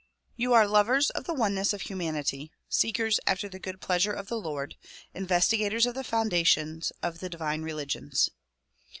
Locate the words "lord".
4.39-4.75